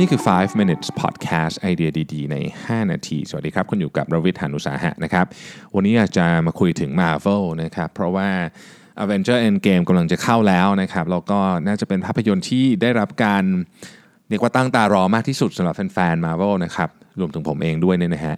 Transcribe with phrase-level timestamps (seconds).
[0.00, 2.36] นี่คือ 5 minutes podcast ไอเดียดีๆ ใน
[2.66, 5.26] 5 นาที สวัสดีครับ คุณอยู่กับรวิทยานุสาหะนะครับ
[5.74, 8.28] วันนี้อยากจะมาคุยถึง Marvel นะครับ เพราะว่า
[9.02, 13.44] Avenger Endgame กำลังจะเข้าแล้วนะครับ แล้วก็น่าจะเป็นภาพยนตร์ที่ได้รับการ
[14.28, 16.90] เรียกว่าตั้งตารอมากที่สุดสำหรับแฟนๆ Marvel นะครับ
[17.20, 18.36] รวมถึงผมเองด้วยเนี่ยนะฮะ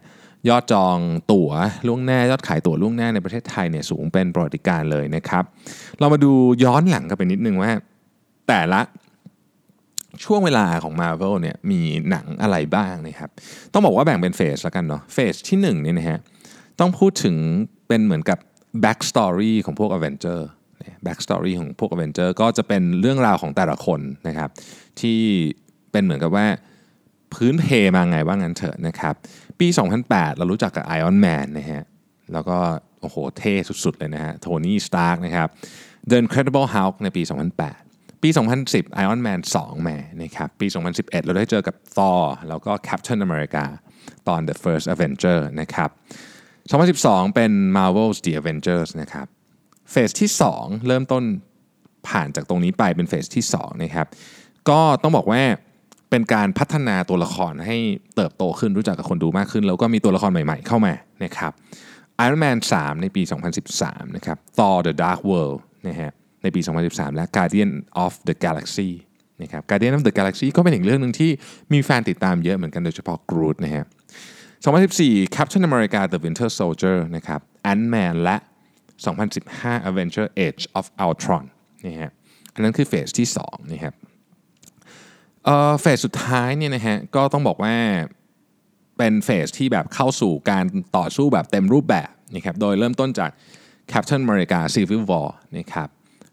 [0.49, 0.97] ยอดจอง
[1.33, 1.51] ตั๋ว
[1.87, 5.45] ล่วงหน้ายอดขายตั๋วล่วงหน้าในประเทศไทยเนี่ยสูงเป็นประวัติการเลยนะครับ
[5.99, 6.33] เรามาดู
[6.65, 7.71] ย้อนหลังกันไปนิดนึงว่า
[8.49, 8.81] แต่ละ
[10.25, 13.31] ช่วงเวลาของ Marvel เนี่ยมีหนังอะไรบ้างนะครับ
[13.73, 16.19] ต้องบอกว่าแบ่งเป็นเฟสแล้วกันเนาะเฟสที่1เนี่ยนะฮะ
[16.81, 17.37] ต้องพูดถึง
[17.89, 18.39] เป็นเหมือนกับ
[18.85, 20.41] back story ของพวก Avenger
[21.07, 24.51] back story ของพวก Avenger ก็จะเป็นเรื่องราวของแต่ละคนนะครับ
[25.01, 25.21] ที่
[25.93, 26.47] เป็นเหมือนกับว่า
[27.35, 27.65] พื้นเพ
[27.97, 29.15] มาไงว่างั้นเถอะนะครับ
[29.61, 29.69] ปี
[30.03, 31.83] 2008 เรารู้จักกับ Iron Man นะฮะ
[32.33, 32.59] แล้วก็
[33.01, 35.49] โอ้โหเท่สุดๆเลยนะฮะโทนี่สตาร์กนะครับ
[36.11, 37.23] The Incredible Hulk ในปี
[37.59, 37.90] 2008
[38.23, 38.29] ปี
[38.65, 43.65] 2010 Iron Man 2 มานะครับปี 2011 เราได้เจอกับ Thor แล้วก็ Captain America
[44.29, 45.91] ตอน The First Avenger นะครับ
[46.63, 49.27] 2012 เป็น Marvel's The Avengers นะครับ
[49.91, 51.25] เฟสที่ 2 เริ่มต้น
[52.09, 54.07] ผ่านจากตรงนี้ไปเป็นเฟสที่2นะครับ
[54.71, 55.43] ก็ต้องบอกว่า
[56.11, 57.77] เป็นการพัฒนาตัวละครให้
[58.17, 60.93] เติบโตขึ้นรู้จักกับคนดูมากขึ้น แล้วก็มีตัวละครใหม่ๆเข้ามา
[61.25, 61.53] นะครับ
[62.25, 63.23] Iron Man 3 ในปี
[63.69, 65.59] 2013 นะครับ Thor The Dark World
[65.89, 67.71] นะฮะ ในปี 2013 และ Guardian
[68.05, 68.91] of the Galaxy
[69.43, 71.31] นะครับ Guardian of the Galaxy ก็เป็นอีกเรื่องหนึ่งที่
[71.73, 73.85] มีแฟนติดตามเยอะเหมือนกันโดยเฉพาะ Groot นะฮะ
[74.61, 77.41] 2014 Captain America The Winter Soldier นะครับ
[77.73, 78.37] Ant-Man และ
[79.13, 81.45] 2015 Avenger Age of Ultron
[81.87, 82.11] นะฮะ
[82.55, 83.95] อันนั้นคือเฟสที่2นะครับ
[85.45, 87.75] เอ่อเฟสสุดท้ายเนี่ยนะฮะก็ต้องบอกว่า
[88.99, 90.65] เป็นเฟสที่แบบเข้าสู่การ
[90.97, 93.31] ต่อสู้แบบเต็มรูปแบบนะครับโดยเริ่มต้นจาก
[93.93, 95.89] Captain America Civil War นะครับ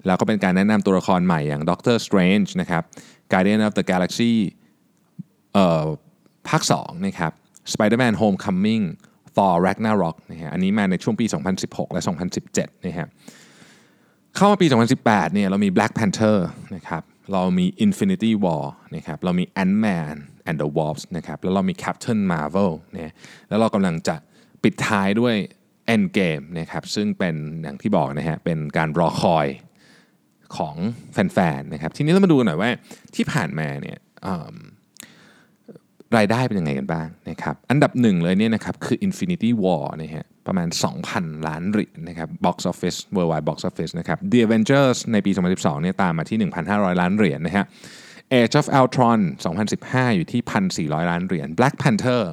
[0.05, 2.83] แล้วก็เป็นการแนะนำตัวละครใหม่อย่าง Doctor Strange นะครับ
[3.31, 4.33] Guardian of the Galaxy
[5.53, 5.85] เอ่อ
[6.49, 7.31] ภาค2นะครับ
[7.73, 8.83] Spider-Man Homecoming
[9.35, 11.25] Thor Ragnarok นะฮะอันนี้มาในช่วงปี
[11.59, 12.01] 2016 และ
[12.43, 13.07] 2017นะฮะ
[14.35, 14.67] เข้ามาปี
[14.99, 16.37] 2018เนี่ยเรามี Black Panther
[16.75, 17.03] นะครับ
[17.33, 18.65] เรามี Infinity War
[18.95, 20.15] นะครับเรามี Ant-Man
[20.49, 23.13] and the Wasp นะครับแล้วเรามี Captain Marvel เนี่ย
[23.49, 24.15] แล้วเรากำลังจะ
[24.63, 25.35] ปิดท้ายด้วย
[25.95, 29.47] Endgame นะครับซึ่งเป็นอย่างที่บอกนะฮะเป็นการรอคอย
[30.57, 30.75] ของ
[31.13, 32.69] แฟนๆนะครับทีนี้เรามาดูหน่อยว่า
[33.15, 33.97] ที่ผ่านมาเนี่ย
[36.17, 40.67] รายได้เป็นยังไงกันบ้างนะครับอันดับหนึ่งเลยเนี่ยนะครับคือ Infinity War นะฮะประมาณ
[41.07, 46.37] 2,000 ล้านเหรียญนะครับ Box Office Worldwide Box Office นะครับ The Avengers ในปี 2012เนี่ยตามมาที่
[46.69, 47.65] 1,500 ล้านเหรียญนะฮะ
[48.39, 49.19] Age of Ultron
[49.69, 50.41] 2015 อยู่ที่
[50.87, 52.23] 1,400 ล้านเหรียญ Black Panther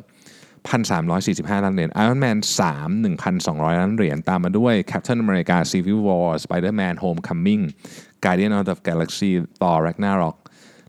[0.70, 2.88] 1,345 ล้านเหรียญ Iron Man 3
[3.24, 7.62] 1,200 ล้านเหรียญ ตามมาด้วย Captain America Civil War Spider-Man Homecoming
[8.24, 10.36] Guardian of the Galaxy Thor Ragnarok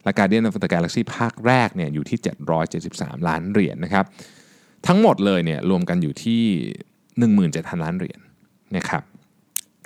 [0.03, 2.19] และ Guardian of the Galaxy ภาคแรกเนี่ยอยู่ที่
[2.74, 4.06] 773 ล้านเหรียญนะครับ
[4.88, 6.44] ทั้งหมดเลยเนี่ยรวมกันอยู่ที่
[7.13, 8.19] 17,000 ล้านเหรียญ
[8.78, 9.03] นะครับ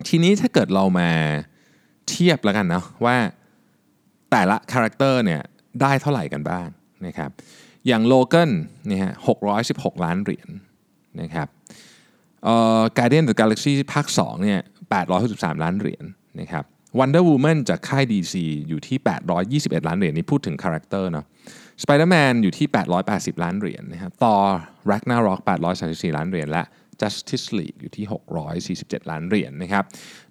[0.07, 1.09] ทีนี้ถ้าเกิดเรามา
[2.09, 3.17] เทียบแล้วกันนะว่า
[4.31, 5.41] แต่ละ character เนี่ย
[5.81, 6.67] ได้เท่าไหร่กันบ้าง
[7.06, 7.31] นะครับ
[7.88, 8.51] อย่าง Logan
[8.88, 9.13] เนี่ยฮะ
[9.57, 10.50] 616 ล้านเหรียญ
[11.22, 11.47] นะครับ
[12.44, 14.59] เอ่อ Guardian of the Galaxy ภาค2เนี่ย
[15.12, 16.06] 863 ล้านเหรียญ
[16.39, 16.63] นะครับ
[16.97, 18.35] Wonder Woman จากค่าย DC
[18.69, 18.97] อยู่ที่
[19.44, 21.25] 821 ล้านเหรียญนี่พูดถึง character เนาะ
[21.81, 22.68] Spider-Man อยู่ที่
[23.06, 24.45] 880 ล้านเหรียญนะครับ Thor
[24.91, 25.39] Ragnarok
[25.79, 26.63] 834 ล้านเหรียญและ
[27.01, 28.06] Justice League อยู่ที่
[28.57, 29.84] 647 ล้านเหรียญนะครับ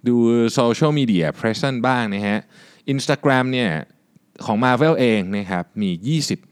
[0.06, 0.14] ดู
[0.54, 2.38] โซเชียลมีเดียเพรสเซนบ้างนะฮะ
[2.92, 3.70] Instagram เนี่ย
[4.44, 5.90] ของ Marvel เองนะครับมี
[6.28, 6.47] 20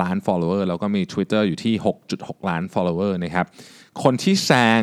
[0.00, 1.74] ล้าน follower แล้วก็มี Twitter อยู่ที่
[2.12, 3.46] 6.6 ล้าน follower นะครับ
[4.02, 4.82] คนที่แซง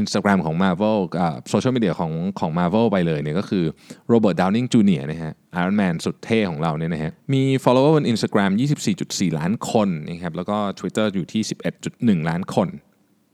[0.00, 0.98] Instagram ของ Marvel
[1.50, 3.64] โซเชียลมีเดียของของ Marvel ไปเลยเนี่ยก็คือ
[4.12, 5.02] Robert Downing Jr.
[5.10, 8.50] นะฮะ Iron Man สุดเท่ของเราเนี่ยนะฮะมี follower บน Instagram
[8.94, 11.42] 24.4 ล้านคนนะครับแล้วก็ Twitter อยู่ที่
[11.86, 12.68] 11.1 ล้านคน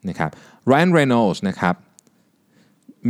[0.09, 0.31] นะครับ
[0.71, 1.75] Ryan Reynolds นะครับ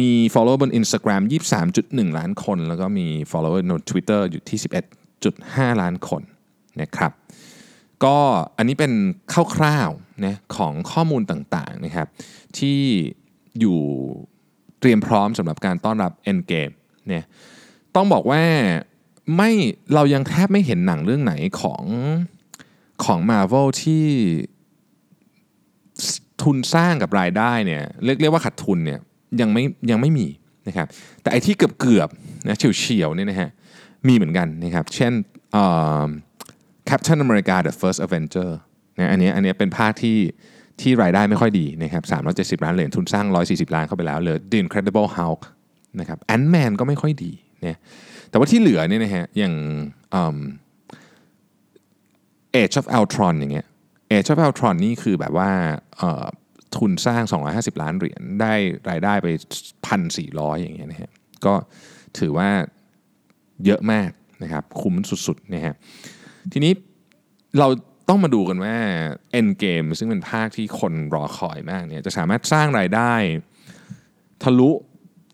[0.01, 1.23] มี follower บน Instagram
[1.71, 4.59] 23.1 ล้านคน แล้วก็มี follower บน Twitter อยู่ที่
[5.21, 6.23] 11.5 ล้านคน
[6.83, 7.13] นะครับ
[8.05, 8.17] ก็
[8.57, 8.93] อันนี้เป็น
[9.55, 12.09] คร่าวๆนะของข้อมูลต่างๆนะครับ
[12.59, 12.79] ที่
[13.61, 13.81] อยู่
[14.81, 16.75] เตรียมพร้อมสำหรับการต้อนรับ Endgame
[17.09, 17.25] เนี่ย
[17.95, 18.43] ต้องบอกว่า
[19.37, 19.51] ไม่
[19.95, 21.85] เรายังแทบไม่เห็นหนังเรื่องไหนของ
[23.05, 24.05] ของ Marvel ที่
[26.43, 29.01] ทุนสร้างกับรายได้เนี่ยเรียกเรียกว่าขาดทุนเนี่ย
[29.41, 30.27] ยังไม่ยังไม่มี
[30.69, 30.87] นะครับ
[31.23, 32.09] แต่ไอที่เกือบเกือบ
[32.49, 33.51] นะเฉียวเฉียวเนี่ยนะฮะ
[34.09, 35.13] มีเหมือนกันนะครับเช่น
[36.91, 38.51] Captain America The First Avenger
[38.99, 40.19] นะอันนี้อันนี้เป็นภาคที่
[40.81, 42.03] ที่รายได้ไม่ค่อยดีนะครับ
[42.59, 45.43] 370 ล้านเหรียญทุนสร้าง 140 ล้านเข้าไปแล้วเหลือ The Incredible Hulk
[46.01, 47.79] นะครับ Ant-Man ก็ไม่ค่อยดีเนี่ย
[48.31, 49.55] แต่ว่าที่เหลือเนี่ยนะฮะอย่าง
[52.61, 53.67] Age of Ultron อย่างเงี้ย
[54.13, 55.51] Age of Ultron นี่คือแบบว่า
[56.77, 57.23] ทุนสร้าง
[57.53, 58.55] 250 ล้านเหรียญได้
[58.91, 59.29] รายได้ไป
[59.97, 61.11] 1,400 อย่างเงี้ยนะฮะ
[61.45, 61.55] ก็
[62.19, 62.49] ถือว่า
[63.65, 64.11] เยอะมาก
[64.43, 64.95] นะครับคุ้ม
[65.27, 65.75] สุดๆนะฮะ
[66.53, 66.73] ทีนี้
[67.59, 67.69] เรา
[68.09, 68.77] ต้องมาดูกันว่า
[69.39, 73.13] Endgame ซึ่งเป็นภาคที่คนรอคอยมากเนี่ยจะสามารถสร้างรายได้
[74.43, 74.71] ทะลุ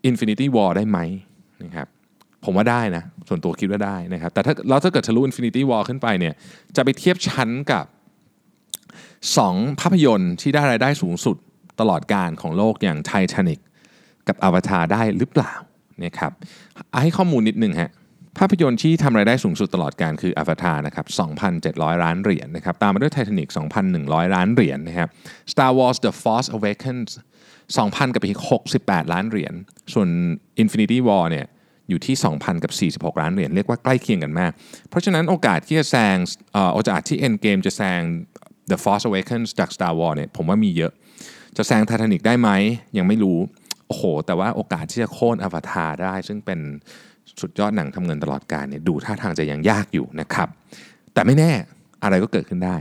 [0.09, 0.99] Infinity War ได้ไหม
[1.63, 1.87] นะครับ
[2.45, 6.33] ผมว่าได้นะส่วนตัวคิดว่าได้นะครับแต่ถ้าเราถ้าเกิดทะลุ Infinity War ขึ้นไปเนี่ย
[6.75, 7.85] จะไปเทียบชั้นกับ
[9.03, 11.37] 2 ภาพยนตร์ที่ได้รายได้สูงสุด
[11.79, 13.59] ตลอดการของโลกอย่าง Titanic
[14.27, 15.53] กับ Avatar ได้หรือเปล่า
[16.03, 16.31] นะครับ
[17.01, 17.91] ให้ข้อมูลนิดนึงฮะ
[18.37, 21.07] ภาพยนตร์ที่ทำรายได้สูงสุดตลอดการคือ Avatar นะครับ
[21.55, 23.49] 2,700 ล้านเหรียญนะครับ ตามมาด้วย Titanic
[23.91, 25.09] 2,100 ล้านเหรียญนะครับ
[25.51, 27.09] Star Wars The Force Awakens
[27.67, 28.39] 2,000 กับอีก
[28.77, 29.53] 68 ล้านเหรียญ
[29.93, 30.09] ส่วน
[30.63, 31.45] Infinity War เนี่ย
[31.89, 32.71] อยู่ที่ 2,000 กับ
[33.15, 34.51] 46 ล้านเหรียญ เรียกว่าใกล้เคียงกันมาก
[34.89, 36.15] เพราะฉะนั้นโอกาสที่จะแซง
[36.73, 38.01] โอกาสที่ Endgame จะแซง
[38.71, 40.91] The Force Awakens จาก Star Wars เนี่ยผมว่ามีเยอะ
[41.57, 42.49] จะแซง Titanic ได้ไหม
[42.97, 43.39] ยังไม่รู้
[43.87, 46.59] โอ้โห แต่ว่าโอกาสที่จะโค่นอวตารได้ ซึ่งเป็น
[47.41, 50.47] สุดยอดหนังทำเงินตลอดการเนี่ยดูท่าทางจะยังยากอยู่นะครับ
[51.13, 51.51] แต่ไม่แน่
[52.03, 52.75] อะไรก็เกิดขึ้นได้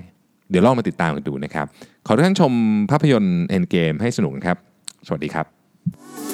[0.50, 1.66] เดี๋ยวลองมาติดตามกันดูนะครับ
[2.06, 2.52] ขอทุกท่านชม
[2.90, 4.58] ภาพยนตร์ Endgame ให้สนุกครับ
[5.06, 6.31] สวัสดีครับ